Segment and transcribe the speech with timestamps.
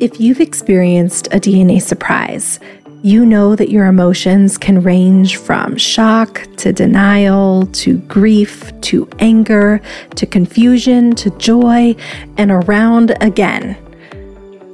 [0.00, 2.58] If you've experienced a DNA surprise,
[3.02, 9.80] you know that your emotions can range from shock to denial to grief to anger
[10.16, 11.94] to confusion to joy
[12.36, 13.76] and around again.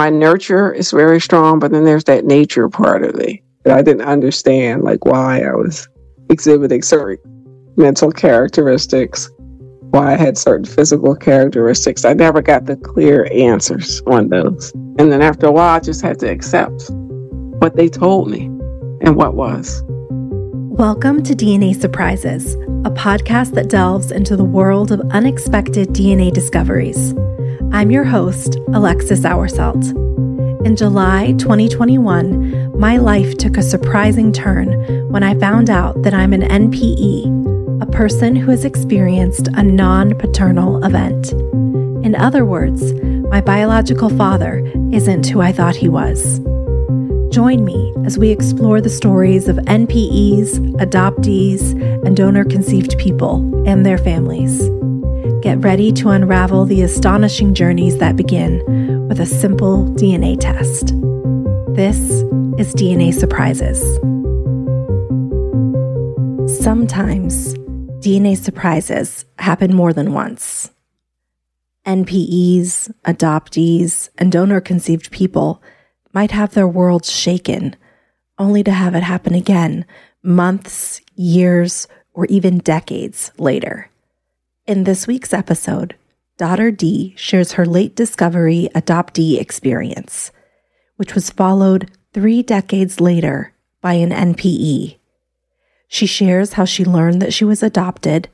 [0.00, 3.82] My nurture is very strong, but then there's that nature part of me that I
[3.82, 5.90] didn't understand, like why I was
[6.30, 7.18] exhibiting certain
[7.76, 9.30] mental characteristics,
[9.90, 12.06] why I had certain physical characteristics.
[12.06, 14.72] I never got the clear answers on those.
[14.98, 16.90] And then after a while, I just had to accept
[17.58, 18.46] what they told me
[19.02, 19.82] and what was.
[20.80, 27.12] Welcome to DNA Surprises, a podcast that delves into the world of unexpected DNA discoveries.
[27.70, 29.90] I'm your host, Alexis Auersalt.
[30.64, 34.72] In July 2021, my life took a surprising turn
[35.12, 40.14] when I found out that I'm an NPE, a person who has experienced a non
[40.16, 41.32] paternal event.
[42.06, 42.94] In other words,
[43.28, 44.60] my biological father
[44.92, 46.40] isn't who I thought he was.
[47.30, 53.36] Join me as we explore the stories of NPEs, adoptees, and donor conceived people
[53.68, 54.58] and their families.
[55.40, 60.88] Get ready to unravel the astonishing journeys that begin with a simple DNA test.
[61.76, 62.00] This
[62.58, 63.80] is DNA Surprises.
[66.60, 67.54] Sometimes
[68.00, 70.72] DNA surprises happen more than once.
[71.86, 75.62] NPEs, adoptees, and donor conceived people
[76.12, 77.76] might have their worlds shaken,
[78.38, 79.84] only to have it happen again
[80.22, 83.90] months, years, or even decades later.
[84.66, 85.94] In this week's episode,
[86.36, 90.30] daughter Dee shares her late discovery adoptee experience,
[90.96, 94.96] which was followed three decades later by an NPE.
[95.88, 98.28] She shares how she learned that she was adopted,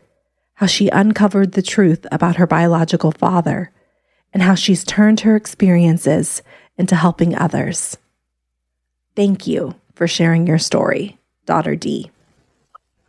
[0.55, 3.71] how she uncovered the truth about her biological father,
[4.33, 6.43] and how she's turned her experiences
[6.79, 7.97] into helping others.
[9.15, 12.11] Thank you for sharing your story, daughter Dee.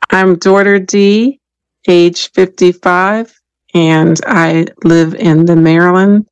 [0.09, 1.39] I'm daughter Dee,
[1.87, 3.33] age 55,
[3.73, 6.27] and I live in the Maryland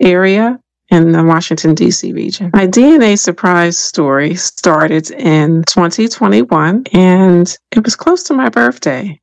[0.00, 0.58] area
[0.90, 2.12] in the Washington, D.C.
[2.12, 2.50] region.
[2.52, 9.20] My DNA surprise story started in 2021, and it was close to my birthday.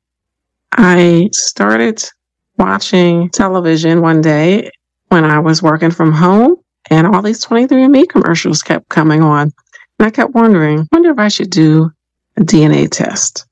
[0.72, 2.02] I started
[2.56, 4.70] watching television one day
[5.08, 6.56] when I was working from home,
[6.90, 9.52] and all these 23andMe commercials kept coming on.
[9.98, 11.90] And I kept wondering, wonder if I should do
[12.36, 13.46] a DNA test.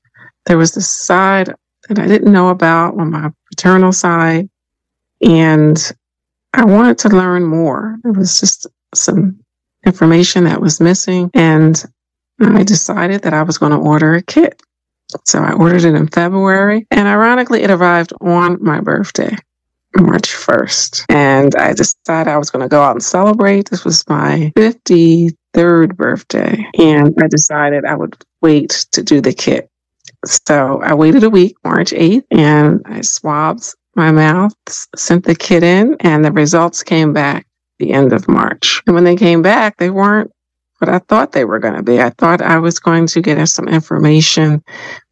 [0.45, 1.53] There was this side
[1.87, 4.49] that I didn't know about on my paternal side.
[5.21, 5.77] And
[6.53, 7.97] I wanted to learn more.
[8.05, 9.39] It was just some
[9.85, 11.29] information that was missing.
[11.33, 11.83] And
[12.41, 14.61] I decided that I was going to order a kit.
[15.25, 16.85] So I ordered it in February.
[16.91, 19.35] And ironically, it arrived on my birthday.
[19.95, 21.05] March 1st.
[21.09, 23.69] And I decided I was going to go out and celebrate.
[23.69, 26.65] This was my 53rd birthday.
[26.77, 29.69] And I decided I would wait to do the kit.
[30.25, 34.53] So I waited a week, March 8th, and I swabbed my mouth,
[34.95, 37.47] sent the kit in, and the results came back
[37.79, 38.81] the end of March.
[38.87, 40.31] And when they came back, they weren't
[40.79, 41.99] what I thought they were going to be.
[42.01, 44.63] I thought I was going to get some information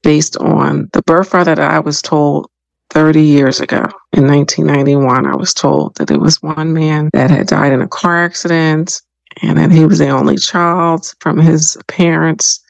[0.04, 2.48] based on the birth father that I was told
[2.92, 3.84] 30 years ago
[4.14, 5.26] in 1991.
[5.26, 9.02] I was told that it was one man that had died in a car accident
[9.42, 12.62] and that he was the only child from his parents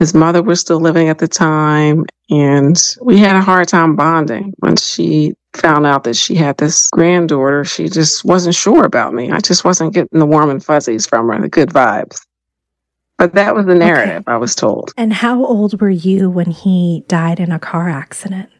[0.00, 4.52] his mother was still living at the time, and we had a hard time bonding.
[4.58, 9.30] When she found out that she had this granddaughter, she just wasn't sure about me.
[9.30, 12.20] I just wasn't getting the warm and fuzzies from her, the good vibes.
[13.16, 14.32] But that was the narrative okay.
[14.32, 14.92] I was told.
[14.96, 18.50] And how old were you when he died in a car accident?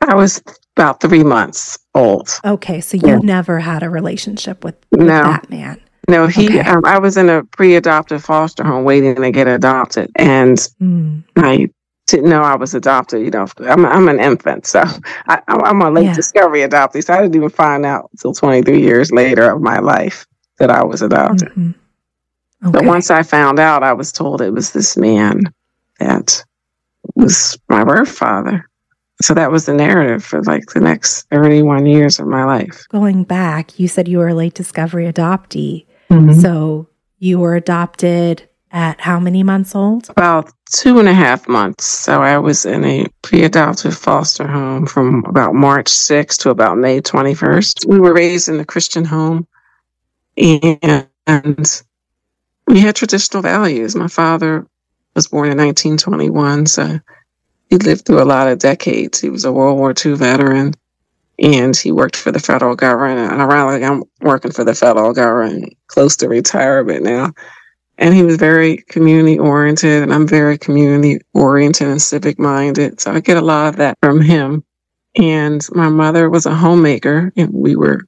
[0.00, 0.42] I was
[0.76, 2.30] about three months old.
[2.44, 3.18] Okay, so you yeah.
[3.18, 5.22] never had a relationship with, with no.
[5.22, 5.80] that man.
[6.08, 6.46] No, he.
[6.46, 6.60] Okay.
[6.60, 11.24] Um, I was in a pre-adopted foster home waiting to get adopted, and mm.
[11.36, 11.68] I
[12.06, 13.22] didn't know I was adopted.
[13.22, 14.84] You know, I'm I'm an infant, so
[15.26, 16.14] I, am a late yeah.
[16.14, 17.02] discovery adoptee.
[17.02, 20.26] So I didn't even find out until 23 years later of my life
[20.58, 21.48] that I was adopted.
[21.48, 21.70] Mm-hmm.
[22.68, 22.72] Okay.
[22.72, 25.42] But once I found out, I was told it was this man
[25.98, 26.44] that
[27.14, 28.68] was my birth father.
[29.22, 32.86] So that was the narrative for like the next 31 years of my life.
[32.88, 35.86] Going back, you said you were a late discovery adoptee.
[36.10, 36.40] Mm-hmm.
[36.40, 40.10] So you were adopted at how many months old?
[40.10, 41.86] About two and a half months.
[41.86, 46.76] So I was in a pre adoptive foster home from about March 6th to about
[46.76, 47.86] May 21st.
[47.86, 49.46] We were raised in a Christian home
[50.36, 51.82] and
[52.66, 53.94] we had traditional values.
[53.96, 54.66] My father
[55.14, 57.00] was born in 1921, so
[57.68, 59.20] he lived through a lot of decades.
[59.20, 60.74] He was a World War II veteran
[61.38, 63.32] and he worked for the federal government.
[63.32, 67.32] And around like I'm working for the federal government, close to retirement now.
[67.98, 73.00] And he was very community oriented, and I'm very community oriented and civic minded.
[73.00, 74.64] So I get a lot of that from him.
[75.16, 78.02] And my mother was a homemaker, and we were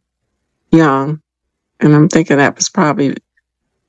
[0.71, 1.23] young.
[1.81, 3.17] And I'm thinking that was probably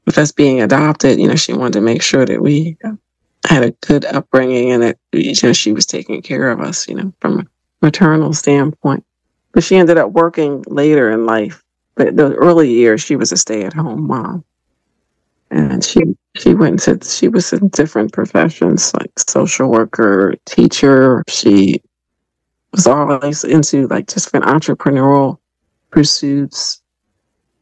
[0.06, 2.78] with us being adopted, you know, she wanted to make sure that we
[3.46, 6.96] had a good upbringing and that you know, she was taking care of us, you
[6.96, 7.46] know, from a
[7.82, 9.06] maternal standpoint.
[9.52, 11.64] But she ended up working later in life.
[11.96, 14.44] But the early years, she was a stay at home mom.
[15.52, 16.02] And she
[16.38, 21.24] she went to she was in different professions like social worker, teacher.
[21.28, 21.82] She
[22.72, 25.40] was always into like different entrepreneurial
[25.90, 26.82] pursuits.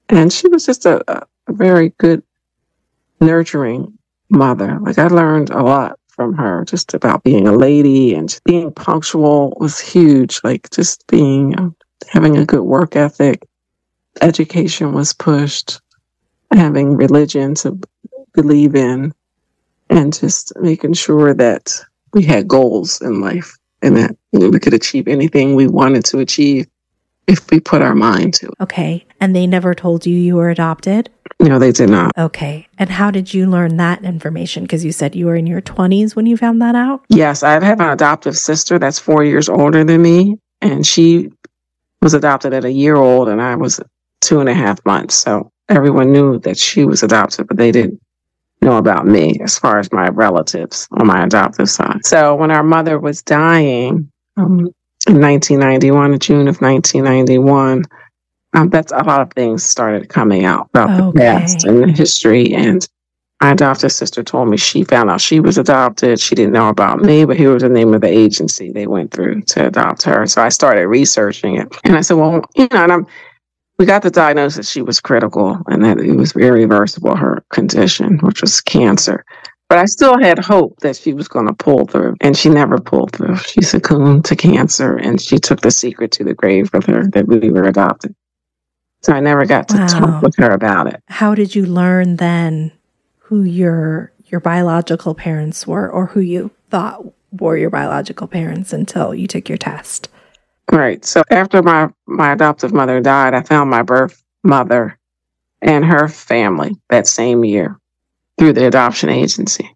[0.10, 2.24] And she was just a, a very good,
[3.22, 3.97] nurturing
[4.30, 4.80] mother.
[4.82, 9.56] Like I learned a lot from her just about being a lady and being punctual
[9.60, 10.40] was huge.
[10.44, 11.76] Like just being, um,
[12.08, 13.48] having a good work ethic.
[14.22, 15.80] Education was pushed,
[16.52, 17.80] having religion to
[18.34, 19.14] believe in,
[19.90, 21.80] and just making sure that
[22.14, 26.68] we had goals in life and that we could achieve anything we wanted to achieve
[27.28, 28.54] if we put our mind to it.
[28.62, 29.06] Okay.
[29.20, 31.10] And they never told you you were adopted?
[31.40, 32.12] No, they did not.
[32.18, 32.68] Okay.
[32.78, 34.64] And how did you learn that information?
[34.64, 37.06] Because you said you were in your 20s when you found that out?
[37.10, 37.44] Yes.
[37.44, 41.30] I have an adoptive sister that's four years older than me, and she
[42.02, 43.80] was adopted at a year old, and I was
[44.22, 45.16] two and a half months.
[45.16, 48.02] So everyone knew that she was adopted, but they didn't
[48.62, 52.06] know about me as far as my relatives on my adoptive side.
[52.06, 54.70] So when our mother was dying, um,
[55.08, 57.84] in 1991, June of 1991,
[58.54, 61.06] um, that's a lot of things started coming out about okay.
[61.06, 62.54] the past and the history.
[62.54, 62.88] And
[63.42, 66.20] my adopted sister told me she found out she was adopted.
[66.20, 69.12] She didn't know about me, but here was the name of the agency they went
[69.12, 70.26] through to adopt her.
[70.26, 71.76] So I started researching it.
[71.84, 73.08] And I said, well, you know, and I'm,
[73.78, 78.42] we got the diagnosis she was critical and that it was irreversible, her condition, which
[78.42, 79.24] was cancer.
[79.70, 82.80] But I still had hope that she was going to pull through, and she never
[82.80, 83.36] pulled through.
[83.36, 87.28] She succumbed to cancer, and she took the secret to the grave with her that
[87.28, 88.16] we were adopted.
[89.02, 89.88] So I never got to wow.
[89.88, 91.02] talk with her about it.
[91.08, 92.72] How did you learn then
[93.18, 99.14] who your your biological parents were, or who you thought were your biological parents until
[99.14, 100.10] you took your test?
[100.72, 101.04] Right.
[101.06, 104.98] So after my my adoptive mother died, I found my birth mother
[105.62, 107.80] and her family that same year
[108.38, 109.74] through the adoption agency.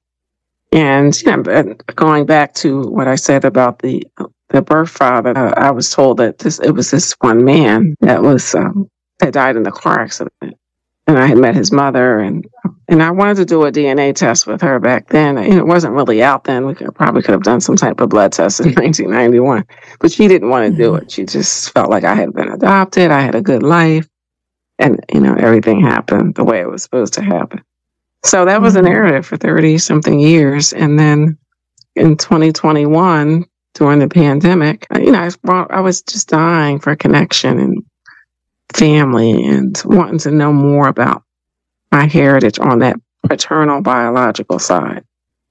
[0.72, 4.06] And you know, going back to what I said about the
[4.50, 8.22] the birth father, uh, I was told that this it was this one man that
[8.22, 8.90] was um,
[9.22, 12.46] that died in the car accident, and I had met his mother, and
[12.88, 15.42] and I wanted to do a DNA test with her back then.
[15.44, 16.66] You know, it wasn't really out then.
[16.66, 19.66] We could, probably could have done some type of blood test in 1991,
[20.00, 21.10] but she didn't want to do it.
[21.10, 23.12] She just felt like I had been adopted.
[23.12, 24.08] I had a good life,
[24.78, 27.64] and you know everything happened the way it was supposed to happen.
[28.24, 28.88] So that was a mm-hmm.
[28.88, 30.74] narrative for 30 something years.
[30.74, 31.38] And then
[31.96, 36.98] in 2021, during the pandemic, you know, I, was, I was just dying for a
[36.98, 37.84] connection and
[38.74, 41.24] family and wanting to know more about
[41.92, 42.96] my heritage on that
[43.28, 45.04] paternal biological side.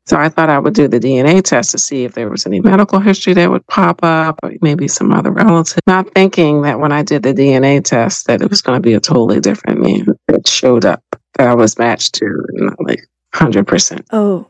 [0.06, 2.60] So I thought I would do the DNA test to see if there was any
[2.60, 5.78] medical history that would pop up or maybe some other relative.
[5.86, 8.94] Not thinking that when I did the DNA test that it was going to be
[8.94, 11.02] a totally different man that showed up
[11.34, 14.04] that I was matched to, not like 100%.
[14.10, 14.48] Oh,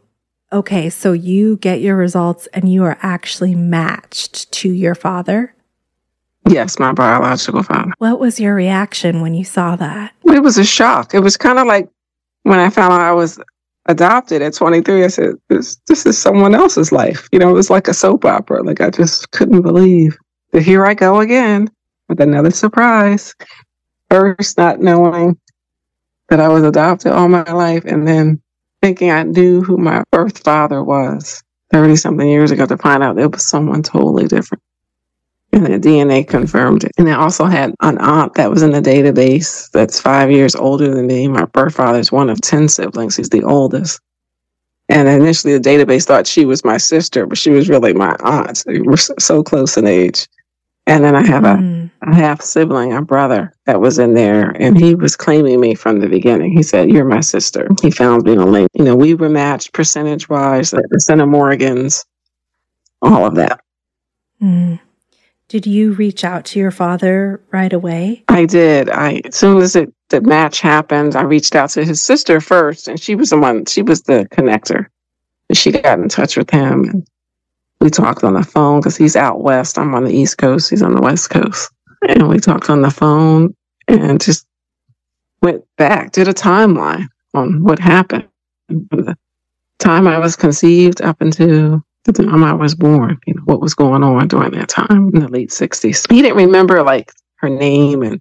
[0.51, 0.89] okay.
[0.89, 5.55] So you get your results and you are actually matched to your father?
[6.49, 7.93] Yes, my biological father.
[7.99, 10.15] What was your reaction when you saw that?
[10.25, 11.15] It was a shock.
[11.15, 11.89] It was kind of like
[12.43, 13.39] when I found out I was
[13.87, 17.29] adopted at 23, I said, this, this is someone else's life.
[17.33, 18.63] You know, it was like a soap opera.
[18.63, 20.17] Like I just couldn't believe.
[20.53, 21.69] that here I go again
[22.09, 23.35] with another surprise.
[24.11, 25.39] First, not knowing
[26.29, 28.41] that I was adopted all my life, and then
[28.83, 31.43] thinking I knew who my birth father was
[31.73, 34.63] 30 something years ago to find out it was someone totally different.
[35.53, 36.93] And the DNA confirmed it.
[36.97, 40.95] And I also had an aunt that was in the database that's five years older
[40.95, 41.27] than me.
[41.27, 43.17] My birth father's one of 10 siblings.
[43.17, 44.01] He's the oldest.
[44.89, 48.65] And initially, the database thought she was my sister, but she was really my aunt.
[48.67, 50.29] We were so close in age.
[50.87, 51.91] And then I have mm.
[52.03, 55.77] a, a, half sibling, a brother that was in there, and he was claiming me
[55.77, 56.53] from the beginning.
[56.53, 57.69] He said, You're my sister.
[57.81, 58.69] He found me on LinkedIn.
[58.75, 62.05] You know, we were matched percentage wise, the percent of Morgans,
[63.01, 63.61] all of that.
[64.43, 64.81] Mm.
[65.51, 68.23] Did you reach out to your father right away?
[68.29, 68.89] I did.
[68.89, 72.87] I as soon as it the match happened, I reached out to his sister first,
[72.87, 73.67] and she was the one.
[73.67, 74.87] She was the connector.
[75.53, 77.09] She got in touch with him, and
[77.81, 79.77] we talked on the phone because he's out west.
[79.77, 80.71] I'm on the east coast.
[80.71, 81.73] He's on the west coast,
[82.09, 83.53] and we talked on the phone
[83.89, 84.47] and just
[85.43, 88.29] went back, did a timeline on what happened
[88.69, 89.19] from the
[89.81, 93.75] time I was conceived up until the time I was born, you know, what was
[93.75, 96.11] going on during that time in the late 60s.
[96.11, 98.21] He didn't remember like her name and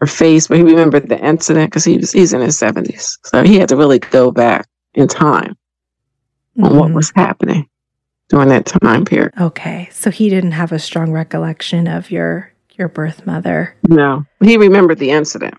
[0.00, 3.18] her face, but he remembered the incident because he was he's in his 70s.
[3.24, 5.56] So he had to really go back in time
[6.56, 6.64] mm-hmm.
[6.64, 6.96] on what mm-hmm.
[6.96, 7.68] was happening
[8.28, 9.32] during that time period.
[9.40, 9.88] Okay.
[9.92, 13.76] So he didn't have a strong recollection of your your birth mother.
[13.88, 14.24] No.
[14.42, 15.54] He remembered the incident.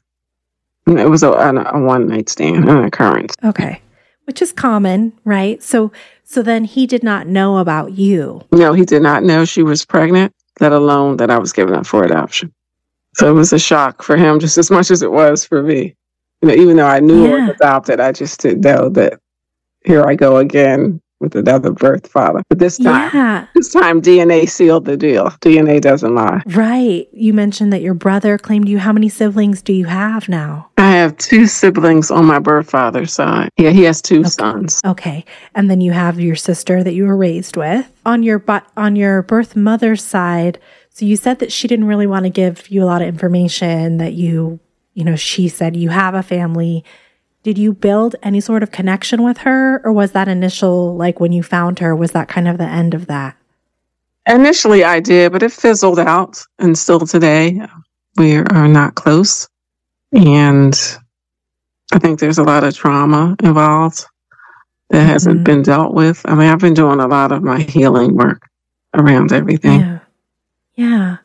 [0.87, 3.33] It was a, a, a one night stand, an occurrence.
[3.43, 3.81] Okay.
[4.25, 5.61] Which is common, right?
[5.61, 5.91] So
[6.23, 8.41] so then he did not know about you.
[8.51, 11.85] No, he did not know she was pregnant, let alone that I was given up
[11.85, 12.53] for adoption.
[13.15, 15.95] So it was a shock for him just as much as it was for me.
[16.41, 17.35] You know, even though I knew yeah.
[17.35, 19.19] I was adopted, I just didn't know that
[19.85, 22.43] here I go again with another birth father.
[22.49, 23.47] But this time, yeah.
[23.53, 25.29] this time DNA sealed the deal.
[25.41, 26.41] DNA doesn't lie.
[26.45, 27.07] Right.
[27.11, 28.79] You mentioned that your brother claimed you.
[28.79, 30.69] How many siblings do you have now?
[30.77, 33.49] I have two siblings on my birth father's side.
[33.57, 34.29] Yeah, he has two okay.
[34.29, 34.81] sons.
[34.85, 35.25] Okay.
[35.55, 37.91] And then you have your sister that you were raised with.
[38.05, 40.59] On your but on your birth mother's side,
[40.91, 43.97] so you said that she didn't really want to give you a lot of information
[43.97, 44.59] that you,
[44.93, 46.85] you know, she said you have a family
[47.45, 51.31] did you build any sort of connection with her or was that initial like when
[51.31, 53.37] you found her was that kind of the end of that?
[54.27, 57.61] Initially i did but it fizzled out and still today
[58.17, 59.47] we are not close.
[60.11, 60.73] And
[61.93, 64.05] i think there's a lot of trauma involved
[64.89, 65.07] that mm-hmm.
[65.07, 66.23] hasn't been dealt with.
[66.25, 68.49] I mean i've been doing a lot of my healing work
[68.95, 69.81] around everything.
[69.81, 69.99] Yeah.
[70.73, 71.17] Yeah.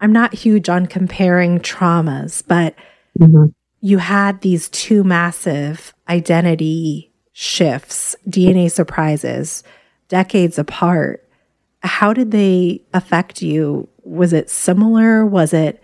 [0.00, 2.74] I'm not huge on comparing traumas but
[3.16, 9.64] mm-hmm you had these two massive identity shifts, DNA surprises,
[10.08, 11.26] decades apart.
[11.82, 13.88] How did they affect you?
[14.02, 15.24] Was it similar?
[15.24, 15.82] Was it,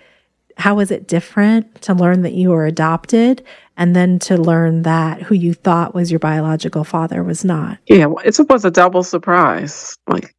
[0.59, 3.43] how was it different to learn that you were adopted
[3.79, 7.79] and then to learn that who you thought was your biological father was not?
[7.87, 9.97] Yeah, it was a double surprise.
[10.07, 10.35] Like,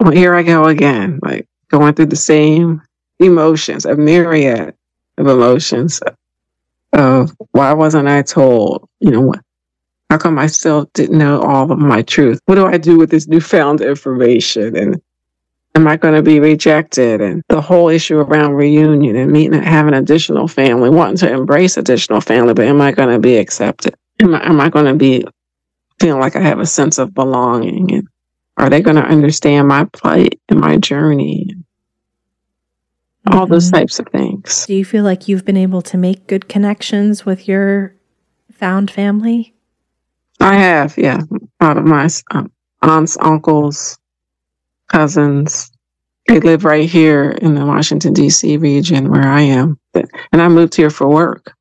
[0.00, 2.82] well, here I go again, like going through the same
[3.18, 4.74] emotions, a myriad
[5.16, 6.00] of emotions
[6.92, 8.88] of why wasn't I told?
[9.00, 9.40] You know, what?
[10.10, 12.38] How come I still didn't know all of my truth?
[12.44, 14.76] What do I do with this newfound information?
[14.76, 15.00] And
[15.74, 17.22] am I going to be rejected?
[17.22, 22.20] And the whole issue around reunion and meeting, having additional family, wanting to embrace additional
[22.20, 23.94] family, but am I going to be accepted?
[24.20, 25.24] Am I, am I going to be
[25.98, 27.90] feeling like I have a sense of belonging?
[27.92, 28.08] And
[28.58, 31.48] are they going to understand my plight and my journey?
[33.26, 33.38] Mm-hmm.
[33.38, 33.76] all those mm-hmm.
[33.76, 34.66] types of things.
[34.66, 37.94] Do you feel like you've been able to make good connections with your
[38.52, 39.54] found family?
[40.40, 41.20] I have, yeah.
[41.60, 42.50] A lot of my um,
[42.82, 43.98] aunts, uncles,
[44.88, 45.70] cousins,
[46.28, 48.56] they live right here in the Washington, D.C.
[48.56, 49.78] region where I am.
[49.94, 51.54] And I moved here for work.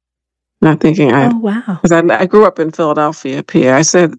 [0.61, 1.31] Not thinking I.
[1.31, 1.79] Oh, wow.
[1.81, 3.73] Because I, I grew up in Philadelphia, PA.
[3.73, 4.13] I said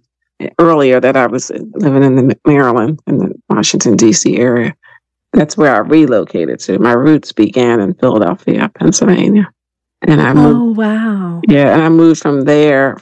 [0.59, 4.37] earlier that I was living in the Maryland, in the Washington, D.C.
[4.37, 4.75] area
[5.33, 6.79] that's where I relocated to.
[6.79, 9.51] My roots began in Philadelphia, Pennsylvania.
[10.03, 10.59] And I moved.
[10.59, 11.41] Oh, wow.
[11.49, 11.73] Yeah.
[11.73, 12.99] And I moved from there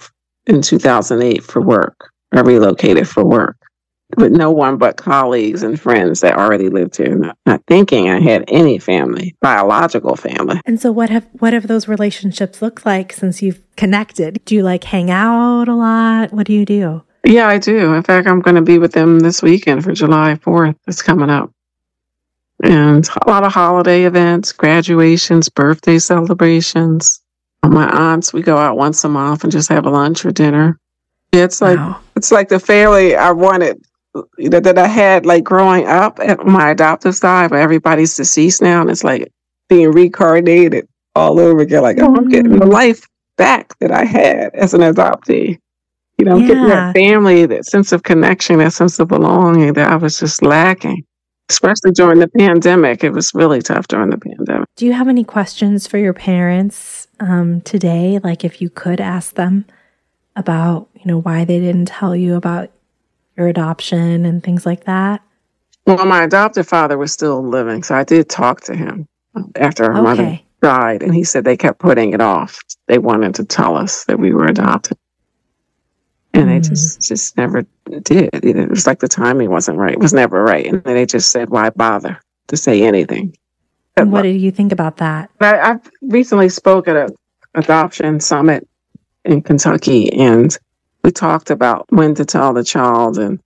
[0.46, 2.10] in 2008 for work.
[2.32, 3.56] I relocated for work
[4.16, 8.20] with no one but colleagues and friends that already lived here, not, not thinking I
[8.20, 10.60] had any family, biological family.
[10.66, 14.40] And so, what have what have those relationships looked like since you've connected?
[14.44, 16.32] Do you like hang out a lot?
[16.32, 17.02] What do you do?
[17.24, 17.94] Yeah, I do.
[17.94, 20.76] In fact, I'm going to be with them this weekend for July 4th.
[20.86, 21.52] It's coming up
[22.62, 27.20] and a lot of holiday events, graduations, birthday celebrations.
[27.62, 30.78] My aunts, we go out once a month and just have a lunch or dinner.
[31.32, 32.00] It's like wow.
[32.16, 33.80] it's like the family I wanted
[34.38, 38.62] you know, that I had like growing up at my adoptive side, but everybody's deceased
[38.62, 39.30] now, and it's like
[39.68, 41.82] being reincarnated all over again.
[41.82, 42.72] Like, oh, I'm getting the mm.
[42.72, 45.58] life back that I had as an adoptee.
[46.18, 46.46] You know, yeah.
[46.48, 50.42] getting that family, that sense of connection, that sense of belonging that I was just
[50.42, 51.04] lacking,
[51.50, 53.04] especially during the pandemic.
[53.04, 54.68] It was really tough during the pandemic.
[54.76, 58.20] Do you have any questions for your parents um, today?
[58.22, 59.66] Like, if you could ask them
[60.36, 62.70] about, you know, why they didn't tell you about
[63.36, 65.22] your adoption and things like that?
[65.86, 69.08] Well, my adoptive father was still living, so I did talk to him
[69.56, 70.02] after our okay.
[70.02, 72.60] mother died, and he said they kept putting it off.
[72.86, 74.98] They wanted to tell us that we were adopted,
[76.40, 76.62] and mm.
[76.62, 77.64] they just just never
[78.02, 78.30] did.
[78.32, 81.50] It was like the timing wasn't right; it was never right, and they just said,
[81.50, 83.36] "Why bother to say anything?"
[83.96, 85.30] And what did you think about that?
[85.40, 87.14] I, I've recently spoke at a
[87.54, 88.66] adoption summit
[89.24, 90.56] in Kentucky, and
[91.02, 93.40] we talked about when to tell the child and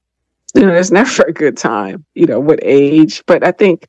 [0.55, 3.89] you know there's never a good time you know what age but i think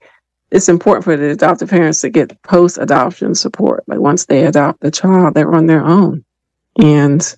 [0.51, 4.81] it's important for the adoptive parents to get post adoption support like once they adopt
[4.81, 6.23] the child they're on their own
[6.77, 7.35] and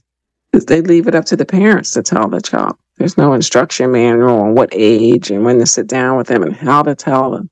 [0.65, 4.41] they leave it up to the parents to tell the child there's no instruction manual
[4.41, 7.49] on what age and when to sit down with them and how to tell them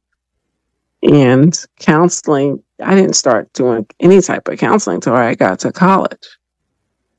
[1.04, 6.28] and counseling i didn't start doing any type of counseling until i got to college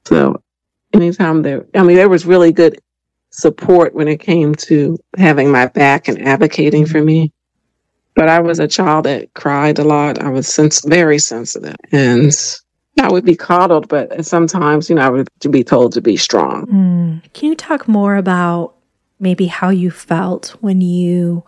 [0.07, 0.41] so
[0.93, 2.81] anytime there, I mean, there was really good
[3.31, 7.33] support when it came to having my back and advocating for me.
[8.15, 10.23] But I was a child that cried a lot.
[10.23, 12.33] I was sens- very sensitive and
[13.01, 16.67] I would be coddled, but sometimes, you know, I would be told to be strong.
[16.67, 17.33] Mm.
[17.33, 18.75] Can you talk more about
[19.21, 21.45] maybe how you felt when you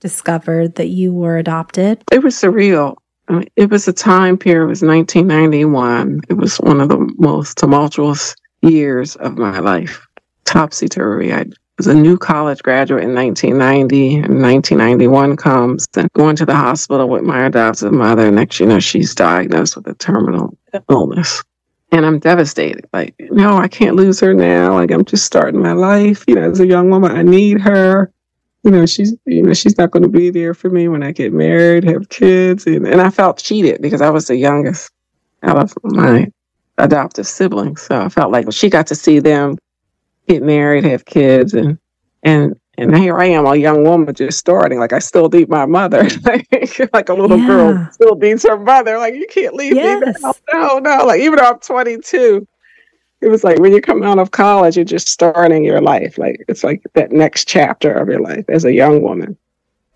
[0.00, 2.02] discovered that you were adopted?
[2.10, 2.96] It was surreal.
[3.28, 6.22] I mean, it was a time period, it was 1991.
[6.28, 10.06] It was one of the most tumultuous years of my life.
[10.44, 11.32] Topsy turvy.
[11.32, 11.44] I
[11.86, 17.22] a new college graduate in 1990, and 1991 comes, and going to the hospital with
[17.22, 18.30] my adoptive mother.
[18.30, 20.56] Next, you know, she's diagnosed with a terminal
[20.88, 21.42] illness.
[21.92, 22.86] And I'm devastated.
[22.92, 24.74] Like, no, I can't lose her now.
[24.74, 26.24] Like, I'm just starting my life.
[26.28, 28.12] You know, as a young woman, I need her.
[28.62, 31.12] You know, she's you know she's not going to be there for me when I
[31.12, 34.92] get married, have kids, and, and I felt cheated because I was the youngest
[35.42, 36.30] out of my
[36.76, 37.82] adoptive siblings.
[37.82, 39.56] So I felt like she got to see them
[40.32, 41.78] get married, have kids, and
[42.22, 44.78] and and here I am, a young woman just starting.
[44.78, 46.02] Like I still need my mother,
[46.92, 47.46] like a little yeah.
[47.46, 48.98] girl still needs her mother.
[48.98, 50.00] Like you can't leave yes.
[50.00, 50.32] me now.
[50.52, 51.04] No, no.
[51.04, 52.46] Like even though I'm 22,
[53.20, 56.16] it was like when you come out of college, you're just starting your life.
[56.16, 59.36] Like it's like that next chapter of your life as a young woman.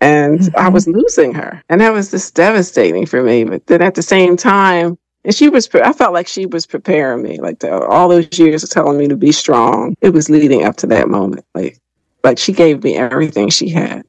[0.01, 0.59] And mm-hmm.
[0.59, 3.45] I was losing her, and that was just devastating for me.
[3.45, 7.23] But then at the same time, and she was, I felt like she was preparing
[7.23, 9.95] me, like the, all those years of telling me to be strong.
[10.01, 11.45] It was leading up to that moment.
[11.53, 11.79] Like,
[12.23, 14.03] like she gave me everything she had.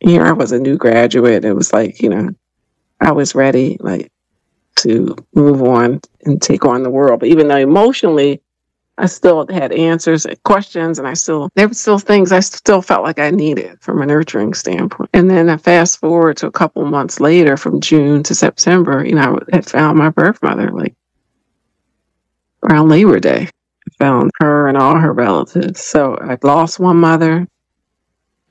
[0.00, 1.44] Here I was a new graduate.
[1.44, 2.30] It was like, you know,
[3.00, 4.12] I was ready, like,
[4.76, 7.20] to move on and take on the world.
[7.20, 8.42] But even though emotionally
[9.00, 12.82] I still had answers, and questions, and I still, there were still things I still
[12.82, 15.08] felt like I needed from a nurturing standpoint.
[15.14, 19.14] And then I fast forward to a couple months later from June to September, you
[19.14, 20.94] know, I had found my birth mother like
[22.62, 23.48] around Labor Day.
[23.48, 25.80] I found her and all her relatives.
[25.80, 27.48] So I lost one mother,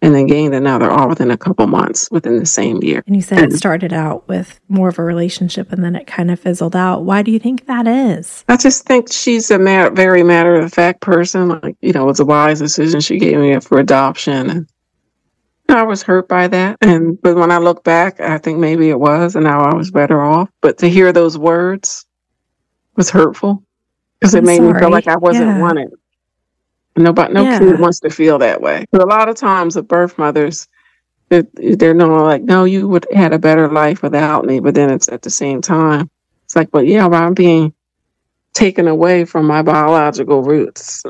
[0.02, 3.04] and then gained another all within a couple months within the same year.
[3.06, 6.08] And you said and it started out with more of a relationship and then it
[6.08, 7.04] kind of fizzled out.
[7.04, 8.46] Why do you think that is?
[8.48, 11.50] I just think she's a very matter of fact person.
[11.50, 14.50] Like, you know, it was a wise decision she gave me it for adoption.
[14.50, 14.68] And
[15.78, 16.78] I was hurt by that.
[16.82, 19.92] And, but when I look back, I think maybe it was, and now I was
[19.92, 20.50] better off.
[20.62, 22.06] But to hear those words
[22.96, 23.64] was hurtful
[24.20, 24.74] because it made sorry.
[24.74, 25.60] me feel like I wasn't yeah.
[25.60, 25.90] wanted.
[27.00, 27.60] Nobody, no yeah.
[27.60, 28.86] kid wants to feel that way.
[28.92, 30.68] But a lot of times, the birth mothers,
[31.30, 34.60] they're, they're no like, no, you would had a better life without me.
[34.60, 36.10] But then it's at the same time,
[36.44, 37.74] it's like, but yeah, but I'm being
[38.54, 41.04] taken away from my biological roots,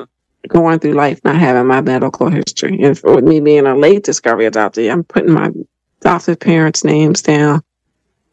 [0.48, 4.50] going through life not having my medical history, and with me being a late discovery
[4.50, 5.52] adoptee, I'm putting my
[6.02, 7.62] adoptive parents' names down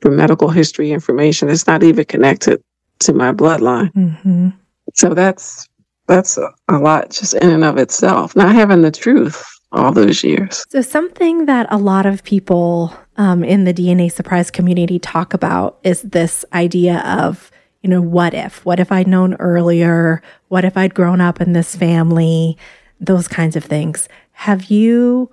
[0.00, 1.48] for medical history information.
[1.48, 2.62] It's not even connected
[3.00, 3.92] to my bloodline.
[3.92, 4.48] Mm-hmm.
[4.94, 5.68] So that's
[6.06, 10.22] that's a, a lot just in and of itself, not having the truth all those
[10.22, 10.64] years.
[10.70, 15.78] So, something that a lot of people um, in the DNA surprise community talk about
[15.82, 17.50] is this idea of,
[17.82, 18.64] you know, what if?
[18.64, 20.22] What if I'd known earlier?
[20.48, 22.56] What if I'd grown up in this family?
[23.00, 24.08] Those kinds of things.
[24.32, 25.30] Have you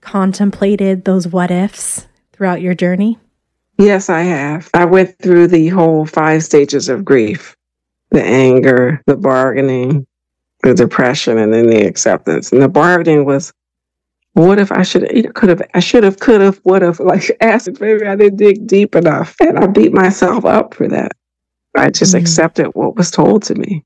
[0.00, 3.18] contemplated those what ifs throughout your journey?
[3.78, 4.68] Yes, I have.
[4.74, 7.56] I went through the whole five stages of grief
[8.10, 10.06] the anger, the bargaining,
[10.62, 12.52] the depression and then the acceptance.
[12.52, 13.52] And the bargaining was,
[14.34, 17.80] what if I should could have I should have could have would have like asked
[17.80, 21.12] maybe I didn't dig deep enough and I beat myself up for that.
[21.76, 22.22] I just mm-hmm.
[22.22, 23.84] accepted what was told to me.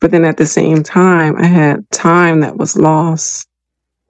[0.00, 3.48] But then at the same time, I had time that was lost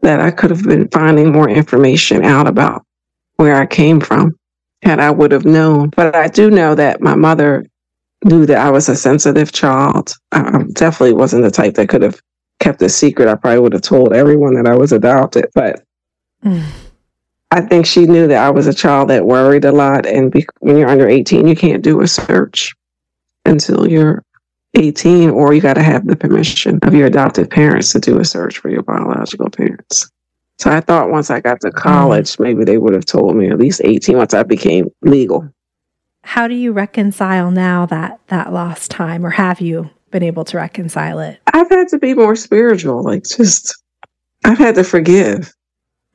[0.03, 2.85] that I could have been finding more information out about
[3.37, 4.33] where I came from
[4.83, 5.91] had I would have known.
[5.91, 7.65] But I do know that my mother
[8.25, 10.13] knew that I was a sensitive child.
[10.33, 12.21] I definitely wasn't the type that could have
[12.61, 13.29] kept a secret.
[13.29, 15.47] I probably would have told everyone that I was adopted.
[15.55, 15.85] But
[16.45, 16.65] mm.
[17.51, 20.07] I think she knew that I was a child that worried a lot.
[20.07, 22.75] And be- when you're under 18, you can't do a search
[23.45, 24.25] until you're
[24.75, 28.25] 18, or you got to have the permission of your adopted parents to do a
[28.25, 30.11] search for your biological parents.
[30.59, 31.75] So I thought once I got to mm.
[31.75, 35.49] college, maybe they would have told me at least 18 once I became legal.
[36.27, 40.57] How do you reconcile now that that lost time, or have you been able to
[40.57, 41.39] reconcile it?
[41.55, 43.75] I've had to be more spiritual, like just,
[44.45, 45.55] I've had to forgive.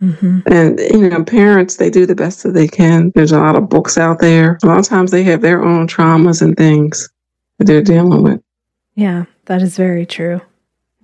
[0.02, 0.40] Mm-hmm.
[0.48, 3.14] And, you know, parents, they do the best that they can.
[3.16, 4.60] There's a lot of books out there.
[4.64, 7.10] A lot of times they have their own traumas and things
[7.58, 8.42] that they're dealing with.
[8.96, 10.42] Yeah, that is very true.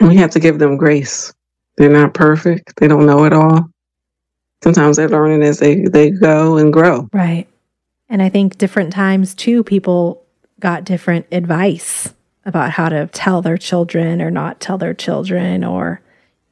[0.02, 1.34] And we have to give them grace.
[1.78, 2.74] They're not perfect.
[2.78, 3.70] They don't know it all.
[4.63, 7.08] Sometimes they're learning as they, they go and grow.
[7.13, 7.48] Right.
[8.10, 10.24] And I think different times too, people
[10.60, 12.13] got different advice
[12.46, 16.02] about how to tell their children or not tell their children, or,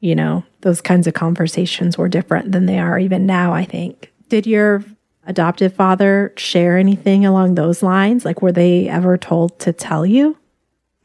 [0.00, 4.12] you know, those kinds of conversations were different than they are even now, I think.
[4.28, 4.84] Did your
[5.26, 8.24] adoptive father share anything along those lines?
[8.24, 10.36] Like, were they ever told to tell you?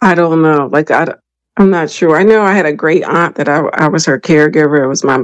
[0.02, 0.68] I don't know.
[0.72, 1.08] Like, I,
[1.58, 2.18] I'm not sure.
[2.18, 4.84] I know I had a great aunt that I, I was her caregiver.
[4.84, 5.24] It was my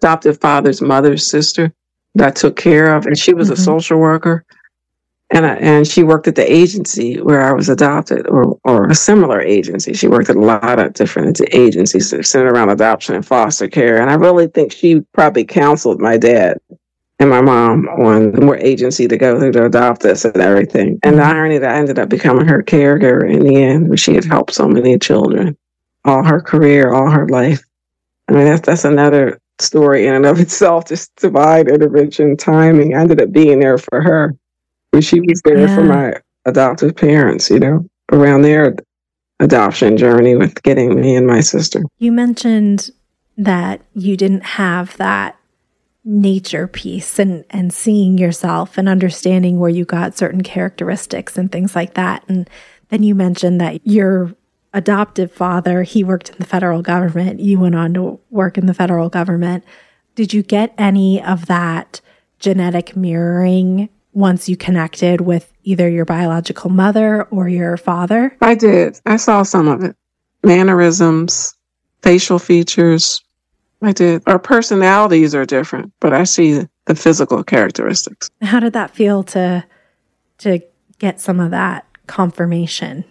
[0.00, 1.72] adoptive father's mother's sister
[2.16, 3.60] that I took care of, and she was mm-hmm.
[3.60, 4.44] a social worker.
[5.34, 8.94] And, I, and she worked at the agency where I was adopted, or, or a
[8.94, 9.92] similar agency.
[9.92, 14.00] She worked at a lot of different agencies centered around adoption and foster care.
[14.00, 16.58] And I really think she probably counseled my dad
[17.18, 21.00] and my mom on what agency to go through to adopt us and everything.
[21.02, 24.24] And the irony that I ended up becoming her caregiver in the end, she had
[24.24, 25.56] helped so many children
[26.04, 27.62] all her career, all her life.
[28.28, 30.86] I mean, that's that's another story in and of itself.
[30.86, 32.94] Just divine intervention, timing.
[32.94, 34.34] I ended up being there for her,
[34.94, 35.74] but she was there yeah.
[35.74, 37.50] for my adoptive parents.
[37.50, 38.74] You know, around their
[39.40, 41.82] adoption journey with getting me and my sister.
[41.98, 42.90] You mentioned
[43.36, 45.36] that you didn't have that
[46.04, 51.74] nature piece and and seeing yourself and understanding where you got certain characteristics and things
[51.74, 52.48] like that and
[52.90, 54.34] then you mentioned that your
[54.74, 57.40] adoptive father, he worked in the federal government.
[57.40, 59.64] You went on to work in the federal government.
[60.16, 62.00] Did you get any of that
[62.40, 68.36] genetic mirroring once you connected with either your biological mother or your father?
[68.40, 69.00] I did.
[69.04, 69.96] I saw some of it.
[70.42, 71.54] Mannerisms,
[72.02, 73.22] facial features.
[73.82, 74.22] I did.
[74.26, 78.30] Our personalities are different, but I see the physical characteristics.
[78.42, 79.64] How did that feel to
[80.38, 80.60] to
[80.98, 83.04] get some of that confirmation?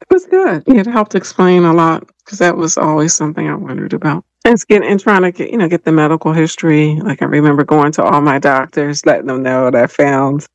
[0.00, 0.62] It was good.
[0.66, 4.24] It helped explain a lot because that was always something I wondered about.
[4.46, 7.00] And getting and trying to get you know get the medical history.
[7.02, 10.46] Like I remember going to all my doctors, letting them know that I found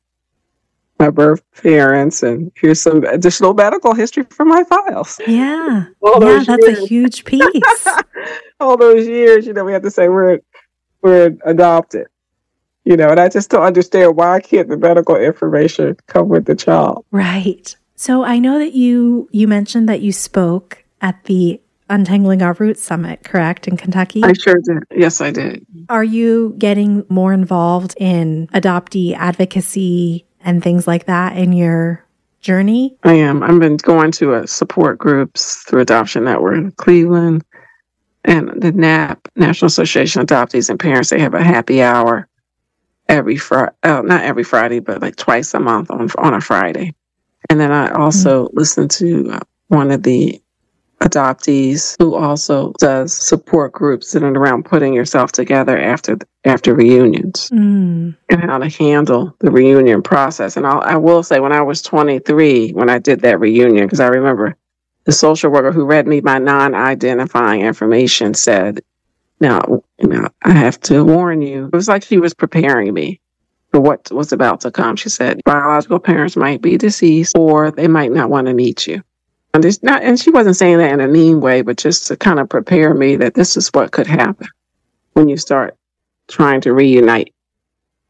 [0.98, 5.20] my birth parents, and here's some additional medical history from my files.
[5.26, 6.78] Yeah, yeah, that's years.
[6.78, 7.86] a huge piece.
[8.60, 10.40] all those years, you know, we had to say we're
[11.02, 12.06] we're adopted.
[12.84, 16.56] You know, and I just don't understand why can't the medical information come with the
[16.56, 17.04] child?
[17.10, 17.76] Right.
[17.94, 21.60] So I know that you you mentioned that you spoke at the
[21.92, 24.24] Untangling Our Roots Summit, correct, in Kentucky?
[24.24, 24.82] I sure did.
[24.90, 25.66] Yes, I did.
[25.90, 32.02] Are you getting more involved in adoptee advocacy and things like that in your
[32.40, 32.96] journey?
[33.04, 33.42] I am.
[33.42, 37.44] I've been going to a support groups through Adoption Network in Cleveland
[38.24, 41.10] and the NAP, National Association of Adoptees and Parents.
[41.10, 42.26] They have a happy hour
[43.08, 46.94] every Friday, uh, not every Friday, but like twice a month on on a Friday.
[47.50, 48.56] And then I also mm-hmm.
[48.56, 50.41] listened to uh, one of the
[51.02, 57.50] adoptees who also does support groups in and around putting yourself together after after reunions
[57.50, 58.16] mm.
[58.28, 60.56] and how to handle the reunion process.
[60.56, 64.00] And I'll, I will say, when I was 23, when I did that reunion, because
[64.00, 64.56] I remember
[65.04, 68.80] the social worker who read me my non-identifying information said,
[69.40, 73.20] "Now, you know, I have to warn you." It was like she was preparing me
[73.72, 74.94] for what was about to come.
[74.94, 79.02] She said biological parents might be deceased or they might not want to meet you.
[79.54, 82.40] And, not, and she wasn't saying that in a mean way, but just to kind
[82.40, 84.48] of prepare me that this is what could happen
[85.12, 85.76] when you start
[86.28, 87.34] trying to reunite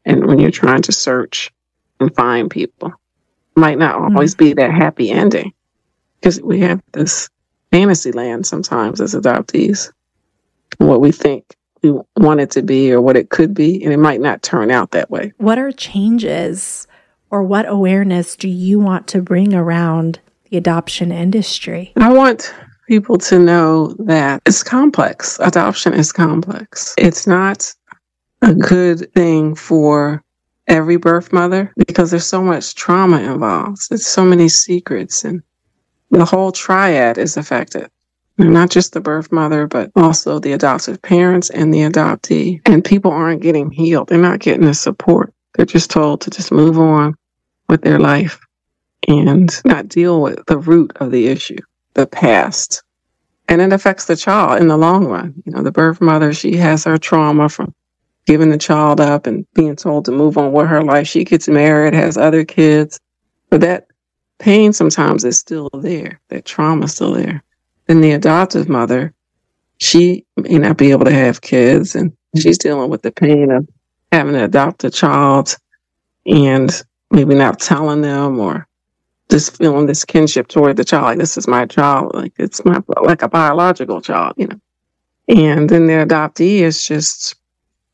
[0.05, 1.51] and when you're trying to search
[1.99, 2.89] and find people.
[2.89, 4.45] It might not always mm-hmm.
[4.45, 5.53] be that happy ending
[6.19, 7.29] because we have this
[7.71, 9.91] fantasy land sometimes as adoptees,
[10.77, 13.97] what we think we want it to be or what it could be, and it
[13.97, 15.33] might not turn out that way.
[15.37, 16.87] What are changes
[17.29, 20.21] or what awareness do you want to bring around
[20.53, 21.91] the adoption industry?
[21.97, 22.53] I want
[22.87, 25.39] people to know that it's complex.
[25.39, 26.93] Adoption is complex.
[26.95, 27.73] It's not
[28.43, 30.23] a good thing for
[30.67, 33.89] every birth mother because there's so much trauma involved.
[33.89, 35.41] There's so many secrets and
[36.11, 37.89] the whole triad is affected.
[38.37, 42.61] Not just the birth mother, but also the adoptive parents and the adoptee.
[42.67, 44.09] And people aren't getting healed.
[44.09, 45.33] They're not getting the support.
[45.55, 47.15] They're just told to just move on
[47.69, 48.39] with their life
[49.07, 51.57] and not deal with the root of the issue,
[51.93, 52.83] the past.
[53.47, 55.33] And it affects the child in the long run.
[55.45, 57.73] You know, the birth mother, she has her trauma from
[58.25, 61.07] giving the child up and being told to move on with her life.
[61.07, 62.99] She gets married, has other kids,
[63.49, 63.87] but that
[64.39, 66.19] pain sometimes is still there.
[66.29, 67.43] That trauma is still there.
[67.87, 69.13] Then the adoptive mother,
[69.79, 73.67] she may not be able to have kids and she's dealing with the pain of
[74.11, 75.57] having to adopt a child
[76.25, 76.71] and
[77.11, 78.67] maybe not telling them or
[79.33, 81.05] just feeling this kinship toward the child.
[81.05, 82.13] Like this is my child.
[82.13, 84.59] Like it's my like a biological child, you know.
[85.27, 87.35] And then the adoptee is just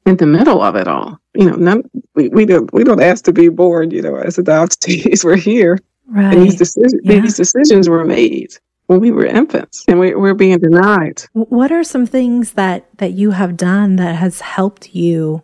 [0.05, 1.17] in the middle of it all.
[1.35, 4.35] You know, none, we, we don't we don't ask to be born, you know, as
[4.35, 5.23] adoptees.
[5.23, 5.79] We're here.
[6.07, 6.33] Right.
[6.33, 7.21] And these decisions yeah.
[7.21, 8.51] these decisions were made
[8.87, 11.21] when we were infants and we, we're being denied.
[11.33, 15.41] What are some things that that you have done that has helped you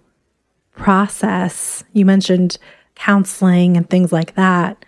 [0.72, 1.86] process?
[1.94, 2.58] You mentioned
[2.96, 4.84] counseling and things like that.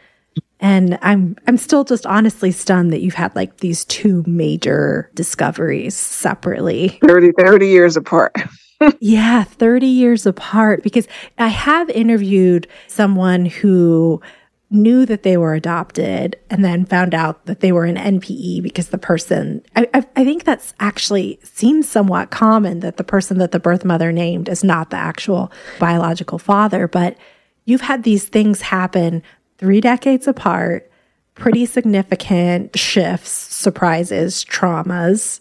[0.59, 5.95] And I'm I'm still just honestly stunned that you've had like these two major discoveries
[5.95, 6.99] separately.
[7.05, 8.35] 30, 30 years apart.
[8.99, 14.21] yeah, 30 years apart because I have interviewed someone who
[14.69, 18.89] knew that they were adopted and then found out that they were an NPE because
[18.89, 23.51] the person, I, I, I, think that's actually seems somewhat common that the person that
[23.51, 26.85] the birth mother named is not the actual biological father.
[26.85, 27.17] But
[27.63, 29.23] you've had these things happen
[29.57, 30.89] three decades apart,
[31.35, 35.39] pretty significant shifts, surprises, traumas.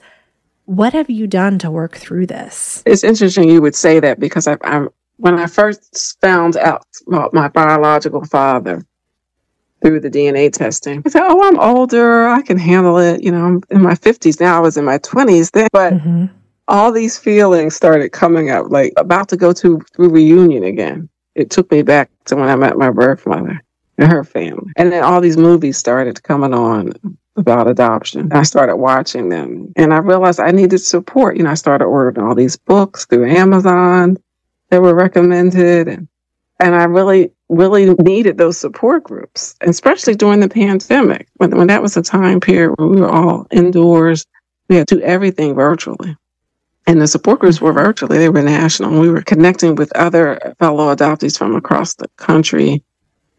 [0.65, 2.83] What have you done to work through this?
[2.87, 4.87] It's interesting you would say that because I, I
[5.19, 8.85] when I first found out about my biological father,
[9.83, 11.03] through the DNA testing.
[11.05, 12.27] I said, "Oh, I'm older.
[12.27, 13.23] I can handle it.
[13.23, 14.57] You know, I'm in my 50s now.
[14.57, 16.27] I was in my 20s then." But mm-hmm.
[16.67, 21.09] all these feelings started coming up, like about to go to through reunion again.
[21.35, 23.63] It took me back to when I met my birth mother
[23.99, 26.93] and her family, and then all these movies started coming on
[27.37, 28.33] about adoption.
[28.33, 31.37] I started watching them, and I realized I needed support.
[31.37, 34.17] You know, I started ordering all these books through Amazon
[34.71, 36.09] that were recommended, and
[36.59, 41.83] and I really really needed those support groups, especially during the pandemic, when, when that
[41.83, 44.27] was a time period where we were all indoors.
[44.69, 46.17] We had to do everything virtually.
[46.89, 49.01] And the support groups were virtually, they were national.
[49.01, 52.83] We were connecting with other fellow adoptees from across the country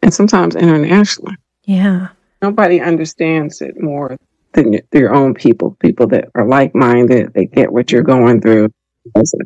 [0.02, 1.36] and sometimes internationally.
[1.64, 2.10] Yeah.
[2.42, 4.18] Nobody understands it more
[4.54, 8.70] than your own people, people that are like minded, they get what you're going through
[9.16, 9.46] as a,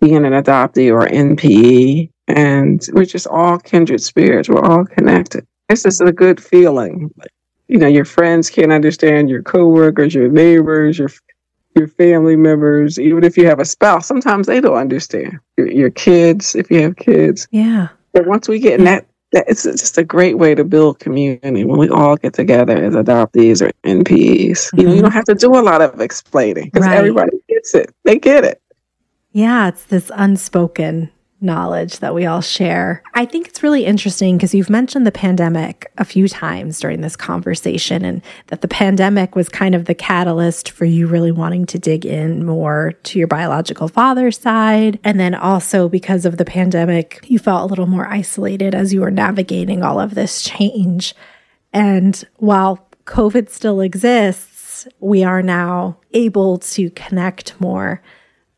[0.00, 4.48] being an adoptee or NPE and we're just all kindred spirits.
[4.48, 5.46] We're all connected.
[5.68, 7.12] It's just a good feeling.
[7.68, 11.10] You know, your friends can't understand your coworkers, your neighbors, your
[11.74, 12.98] your family members.
[12.98, 15.38] Even if you have a spouse, sometimes they don't understand.
[15.56, 17.48] Your, your kids, if you have kids.
[17.50, 17.88] Yeah.
[18.12, 19.08] But once we get in that, that,
[19.46, 23.60] it's just a great way to build community when we all get together as adoptees
[23.62, 24.50] or NPEs.
[24.50, 24.78] Mm-hmm.
[24.78, 25.02] You know, you mm-hmm.
[25.02, 26.96] don't have to do a lot of explaining because right.
[26.96, 27.94] everybody gets it.
[28.04, 28.62] They get it.
[29.32, 33.02] Yeah, it's this unspoken knowledge that we all share.
[33.14, 37.16] I think it's really interesting because you've mentioned the pandemic a few times during this
[37.16, 41.78] conversation, and that the pandemic was kind of the catalyst for you really wanting to
[41.78, 44.98] dig in more to your biological father's side.
[45.04, 49.02] And then also because of the pandemic, you felt a little more isolated as you
[49.02, 51.14] were navigating all of this change.
[51.72, 58.02] And while COVID still exists, we are now able to connect more.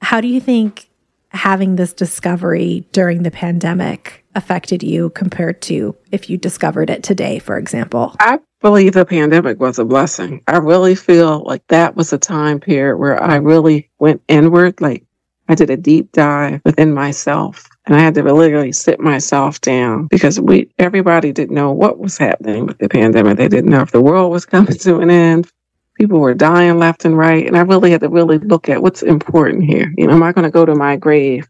[0.01, 0.88] How do you think
[1.31, 7.39] having this discovery during the pandemic affected you compared to if you discovered it today,
[7.39, 8.15] for example?
[8.21, 10.43] I believe the pandemic was a blessing.
[10.47, 14.81] I really feel like that was a time period where I really went inward.
[14.81, 15.05] Like
[15.49, 20.07] I did a deep dive within myself and I had to literally sit myself down
[20.07, 23.39] because we everybody didn't know what was happening with the pandemic.
[23.39, 25.51] They didn't know if the world was coming to an end
[25.99, 27.47] people were dying left and right.
[27.47, 29.93] And I really had to really look at what's important here.
[29.97, 31.47] You know, am I going to go to my grave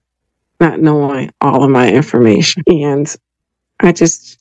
[0.58, 2.62] not knowing all of my information?
[2.66, 3.14] And
[3.80, 4.38] I just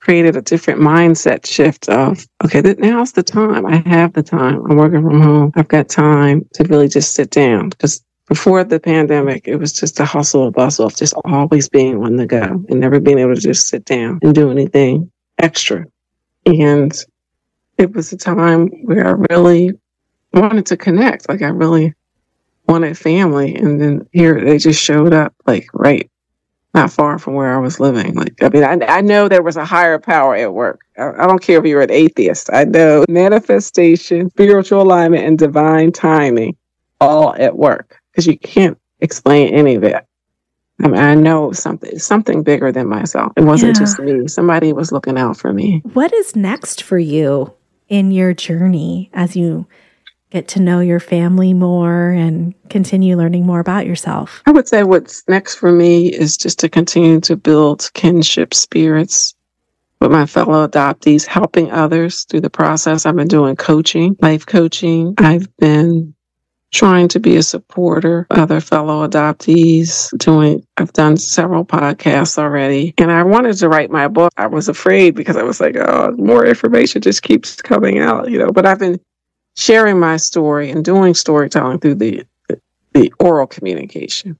[0.00, 3.66] created a different mindset shift of, okay, now's the time.
[3.66, 4.64] I have the time.
[4.68, 5.52] I'm working from home.
[5.54, 10.00] I've got time to really just sit down because before the pandemic, it was just
[10.00, 13.34] a hustle and bustle of just always being on the go and never being able
[13.34, 15.84] to just sit down and do anything extra.
[16.46, 16.92] And
[17.82, 19.72] it was a time where I really
[20.32, 21.28] wanted to connect.
[21.28, 21.94] Like I really
[22.66, 23.54] wanted family.
[23.54, 26.08] And then here they just showed up like right
[26.74, 28.14] not far from where I was living.
[28.14, 30.80] Like, I mean, I, I know there was a higher power at work.
[30.96, 32.48] I, I don't care if you're an atheist.
[32.50, 36.56] I know manifestation, spiritual alignment, and divine timing
[36.98, 40.06] all at work because you can't explain any of it.
[40.80, 43.32] I mean, I know something something bigger than myself.
[43.36, 43.82] It wasn't yeah.
[43.82, 44.26] just me.
[44.26, 45.82] Somebody was looking out for me.
[45.92, 47.52] What is next for you
[47.92, 49.66] in your journey as you
[50.30, 54.42] get to know your family more and continue learning more about yourself?
[54.46, 59.34] I would say what's next for me is just to continue to build kinship spirits
[60.00, 63.04] with my fellow adoptees, helping others through the process.
[63.04, 65.14] I've been doing coaching, life coaching.
[65.18, 66.14] I've been
[66.72, 73.12] trying to be a supporter other fellow adoptees doing i've done several podcasts already and
[73.12, 76.46] i wanted to write my book i was afraid because i was like oh more
[76.46, 78.98] information just keeps coming out you know but i've been
[79.56, 82.60] sharing my story and doing storytelling through the, the,
[82.94, 84.38] the oral communication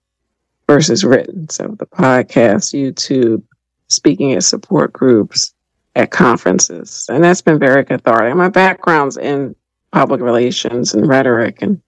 [0.66, 1.48] versus written.
[1.48, 3.42] So the podcast, YouTube,
[3.88, 5.52] speaking at support groups,
[5.94, 7.06] at conferences.
[7.10, 8.34] And that's been very cathartic.
[8.34, 9.54] My background's in
[9.90, 11.82] public relations and rhetoric, and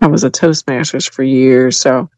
[0.00, 1.78] I was a Toastmasters for years.
[1.78, 2.08] So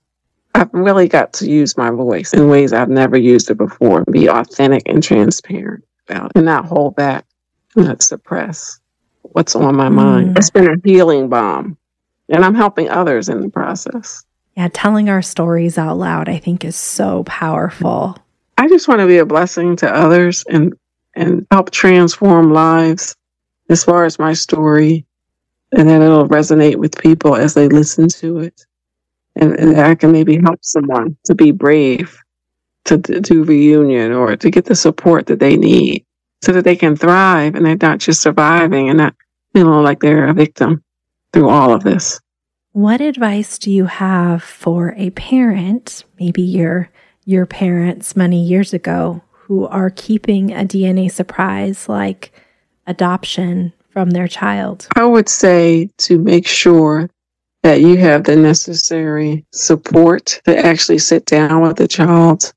[0.55, 4.29] I've really got to use my voice in ways I've never used it before, be
[4.29, 7.25] authentic and transparent about it, and not hold back,
[7.77, 8.81] not suppress
[9.23, 10.31] what's on my mind.
[10.35, 10.39] Mm.
[10.39, 11.77] It's been a healing balm,
[12.29, 14.25] and I'm helping others in the process.
[14.57, 18.19] Yeah, telling our stories out loud, I think, is so powerful.
[18.59, 20.75] I just want to be a blessing to others and
[21.15, 23.17] and help transform lives
[23.69, 25.07] as far as my story,
[25.73, 28.65] and that it'll resonate with people as they listen to it,
[29.37, 32.19] and, and I can maybe help someone to be brave
[32.85, 36.05] to, to do reunion or to get the support that they need
[36.43, 39.15] so that they can thrive and they're not just surviving and not
[39.53, 40.83] feeling like they're a victim
[41.33, 42.21] through all of this.
[42.73, 46.91] What advice do you have for a parent, maybe your
[47.25, 52.33] your parents many years ago, who are keeping a DNA surprise like
[52.87, 54.89] adoption from their child?
[54.97, 57.11] I would say to make sure
[57.63, 62.53] that you have the necessary support to actually sit down with the child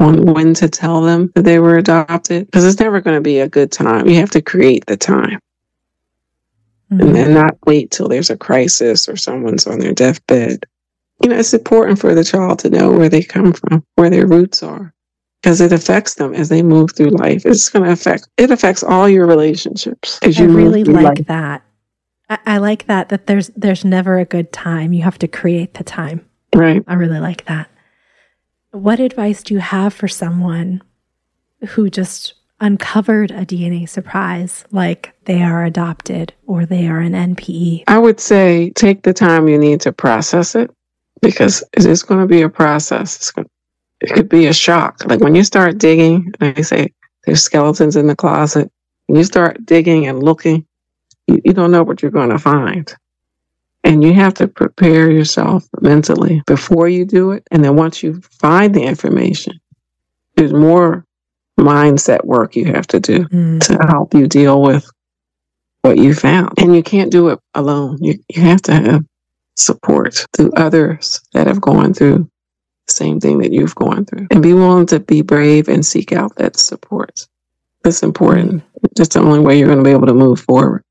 [0.00, 3.40] on when to tell them that they were adopted because it's never going to be
[3.40, 4.08] a good time.
[4.08, 5.40] You have to create the time
[6.90, 7.00] mm-hmm.
[7.00, 10.64] and then not wait till there's a crisis or someone's on their deathbed.
[11.22, 14.26] You know, it's important for the child to know where they come from, where their
[14.26, 14.94] roots are,
[15.42, 17.46] because it affects them as they move through life.
[17.46, 20.18] It's going to affect, it affects all your relationships.
[20.22, 21.26] As I really like life.
[21.26, 21.62] that.
[22.28, 24.92] I, I like that, that there's, there's never a good time.
[24.92, 26.26] You have to create the time.
[26.54, 26.82] Right.
[26.86, 27.70] I really like that.
[28.72, 30.82] What advice do you have for someone
[31.68, 37.84] who just uncovered a DNA surprise, like they are adopted or they are an NPE?
[37.86, 40.70] I would say take the time you need to process it
[41.22, 43.16] because it is going to be a process.
[43.16, 43.48] It's going,
[44.00, 45.04] it could be a shock.
[45.06, 46.92] Like when you start digging, and I say
[47.24, 48.70] there's skeletons in the closet,
[49.06, 50.66] when you start digging and looking,
[51.26, 52.94] you, you don't know what you're going to find.
[53.84, 57.46] And you have to prepare yourself mentally before you do it.
[57.50, 59.60] And then once you find the information,
[60.36, 61.04] there's more
[61.58, 63.60] mindset work you have to do mm.
[63.66, 64.88] to help you deal with
[65.82, 66.52] what you found.
[66.58, 67.98] And you can't do it alone.
[68.00, 69.04] You, you have to have
[69.56, 72.30] support through others that have gone through
[72.90, 74.26] same thing that you've gone through.
[74.30, 77.26] And be willing to be brave and seek out that support.
[77.84, 78.62] That's important.
[78.96, 80.82] That's the only way you're going to be able to move forward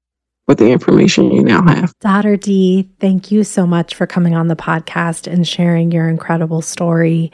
[0.47, 1.93] with the information you now have.
[1.99, 6.61] Daughter Dee, thank you so much for coming on the podcast and sharing your incredible
[6.61, 7.31] story.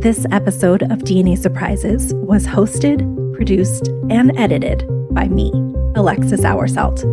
[0.00, 3.04] This episode of DNA Surprises was hosted,
[3.36, 5.52] produced, and edited by me,
[5.94, 7.04] Alexis Hourselt.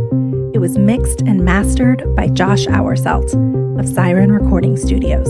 [0.56, 3.36] It was mixed and mastered by Josh Hourselt
[3.80, 5.30] of Siren Recording Studios.